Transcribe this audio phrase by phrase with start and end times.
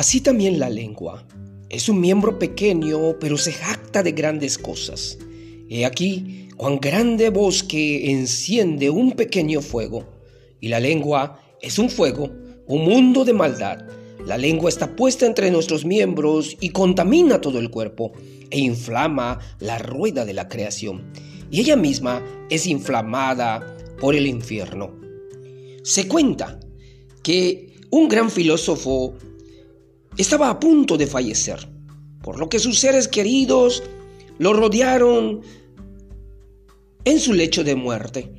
[0.00, 1.26] Así también la lengua.
[1.68, 5.18] Es un miembro pequeño, pero se jacta de grandes cosas.
[5.68, 10.08] He aquí cuán grande bosque enciende un pequeño fuego.
[10.58, 12.30] Y la lengua es un fuego,
[12.66, 13.84] un mundo de maldad.
[14.24, 18.12] La lengua está puesta entre nuestros miembros y contamina todo el cuerpo
[18.48, 21.12] e inflama la rueda de la creación.
[21.50, 24.98] Y ella misma es inflamada por el infierno.
[25.82, 26.58] Se cuenta
[27.22, 29.14] que un gran filósofo
[30.16, 31.68] estaba a punto de fallecer,
[32.22, 33.82] por lo que sus seres queridos
[34.38, 35.40] lo rodearon
[37.04, 38.32] en su lecho de muerte.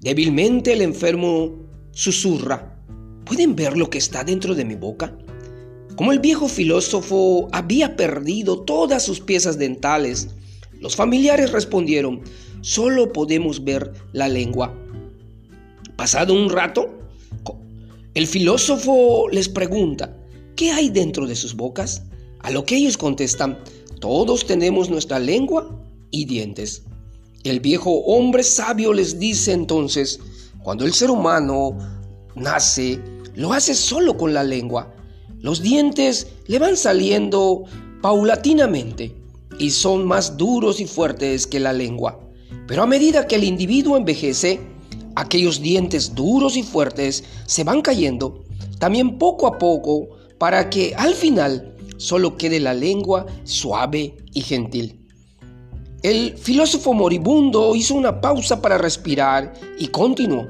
[0.00, 1.52] Débilmente el enfermo
[1.92, 2.82] susurra,
[3.24, 5.16] ¿pueden ver lo que está dentro de mi boca?
[5.96, 10.28] Como el viejo filósofo había perdido todas sus piezas dentales,
[10.80, 12.22] los familiares respondieron,
[12.62, 14.74] solo podemos ver la lengua.
[15.96, 16.88] Pasado un rato,
[18.14, 20.16] el filósofo les pregunta,
[20.60, 22.02] ¿qué hay dentro de sus bocas?
[22.40, 23.58] A lo que ellos contestan,
[23.98, 25.74] todos tenemos nuestra lengua
[26.10, 26.82] y dientes.
[27.44, 30.20] El viejo hombre sabio les dice entonces,
[30.62, 31.78] cuando el ser humano
[32.34, 33.00] nace,
[33.34, 34.94] lo hace solo con la lengua.
[35.38, 37.64] Los dientes le van saliendo
[38.02, 39.16] paulatinamente
[39.58, 42.20] y son más duros y fuertes que la lengua.
[42.66, 44.60] Pero a medida que el individuo envejece,
[45.16, 48.44] aquellos dientes duros y fuertes se van cayendo,
[48.78, 55.06] también poco a poco, para que al final solo quede la lengua suave y gentil.
[56.02, 60.48] El filósofo moribundo hizo una pausa para respirar y continuó.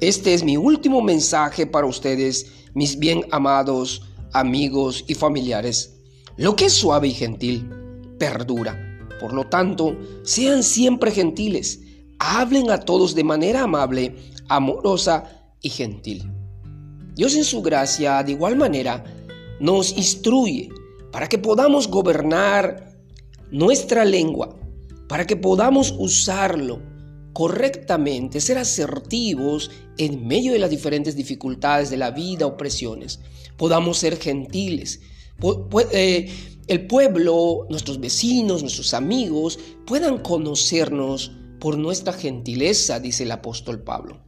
[0.00, 4.00] Este es mi último mensaje para ustedes, mis bien amados
[4.32, 6.00] amigos y familiares.
[6.38, 7.68] Lo que es suave y gentil
[8.18, 8.78] perdura.
[9.20, 11.80] Por lo tanto, sean siempre gentiles.
[12.18, 14.16] Hablen a todos de manera amable,
[14.48, 16.32] amorosa y gentil.
[17.14, 19.04] Dios en su gracia, de igual manera,
[19.60, 20.68] nos instruye
[21.12, 22.96] para que podamos gobernar
[23.50, 24.58] nuestra lengua
[25.08, 26.80] para que podamos usarlo
[27.32, 33.20] correctamente, ser asertivos en medio de las diferentes dificultades de la vida o presiones.
[33.56, 35.00] Podamos ser gentiles.
[35.92, 36.30] Eh,
[36.66, 44.20] el pueblo, nuestros vecinos, nuestros amigos puedan conocernos por nuestra gentileza, dice el apóstol Pablo.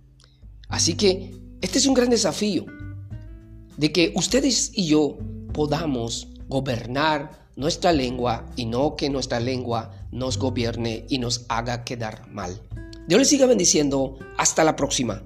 [0.68, 2.64] Así que este es un gran desafío
[3.76, 5.18] de que ustedes y yo
[5.52, 12.28] podamos gobernar nuestra lengua y no que nuestra lengua nos gobierne y nos haga quedar
[12.28, 12.60] mal.
[13.06, 14.18] Dios les siga bendiciendo.
[14.36, 15.22] Hasta la próxima.